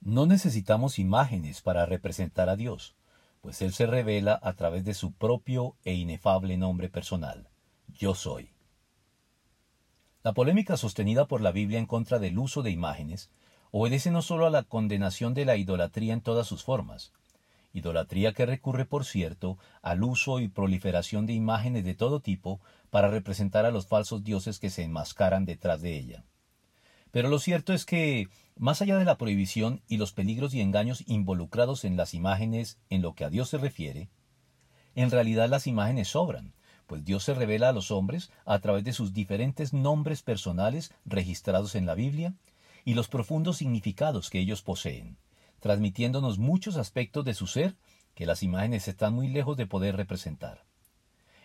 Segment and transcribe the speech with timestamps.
[0.00, 2.96] No necesitamos imágenes para representar a Dios,
[3.42, 7.48] pues Él se revela a través de su propio e inefable nombre personal,
[7.88, 8.50] Yo soy.
[10.22, 13.30] La polémica sostenida por la Biblia en contra del uso de imágenes
[13.72, 17.12] obedece no solo a la condenación de la idolatría en todas sus formas,
[17.74, 23.08] idolatría que recurre, por cierto, al uso y proliferación de imágenes de todo tipo para
[23.08, 26.24] representar a los falsos dioses que se enmascaran detrás de ella.
[27.10, 31.02] Pero lo cierto es que, más allá de la prohibición y los peligros y engaños
[31.06, 34.08] involucrados en las imágenes en lo que a Dios se refiere,
[34.94, 36.52] en realidad las imágenes sobran,
[36.86, 41.74] pues Dios se revela a los hombres a través de sus diferentes nombres personales registrados
[41.74, 42.34] en la Biblia
[42.84, 45.16] y los profundos significados que ellos poseen,
[45.60, 47.76] transmitiéndonos muchos aspectos de su ser
[48.14, 50.64] que las imágenes están muy lejos de poder representar.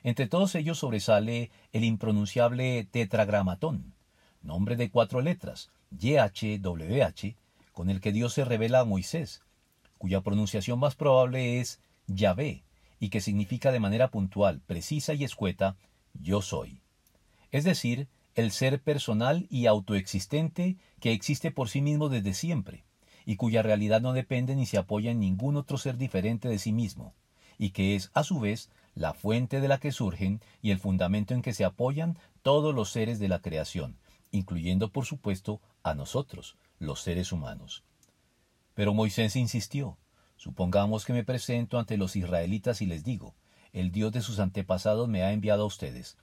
[0.04, 3.95] Entre todos ellos sobresale el impronunciable tetragramatón,
[4.46, 7.36] nombre de cuatro letras, YHWH,
[7.74, 9.42] con el que Dios se revela a Moisés,
[9.98, 12.64] cuya pronunciación más probable es Yahvé,
[13.00, 15.76] y que significa de manera puntual, precisa y escueta,
[16.14, 16.82] yo soy.
[17.52, 22.84] Es decir, el ser personal y autoexistente que existe por sí mismo desde siempre,
[23.26, 26.72] y cuya realidad no depende ni se apoya en ningún otro ser diferente de sí
[26.72, 27.14] mismo,
[27.58, 31.34] y que es, a su vez, la fuente de la que surgen y el fundamento
[31.34, 33.98] en que se apoyan todos los seres de la creación,
[34.36, 37.84] incluyendo por supuesto a nosotros, los seres humanos.
[38.74, 39.98] Pero Moisés insistió,
[40.36, 43.36] supongamos que me presento ante los israelitas y les digo,
[43.74, 46.18] el Dios de sus antepasados me ha enviado a ustedes.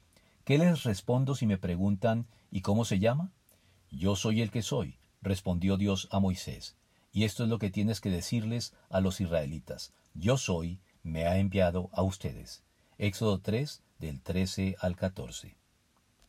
[0.45, 3.33] ¿Qué les respondo si me preguntan ¿y cómo se llama?
[3.91, 6.77] Yo soy el que soy, respondió Dios a Moisés.
[7.13, 9.93] Y esto es lo que tienes que decirles a los israelitas.
[10.15, 12.63] Yo soy, me ha enviado a ustedes.
[12.99, 15.62] Éxodo 3, del 13 al 14.